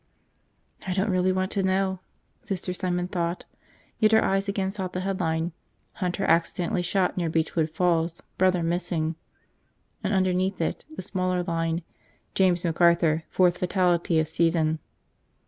[0.87, 1.99] I don't really want to know,
[2.41, 3.45] Sister Simon thought;
[3.99, 5.51] yet her eyes again sought the headline,
[6.01, 9.13] "Hunter Accidentally Shot Near Beechwood Falls, Brother Missing,"
[10.03, 11.83] and underneath it the smaller line,
[12.33, 14.79] "James McArthur, Fourth Fatality of Season."